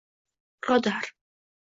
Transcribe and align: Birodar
Birodar 0.63 1.13